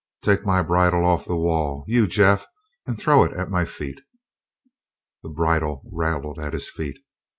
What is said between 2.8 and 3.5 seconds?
and throw it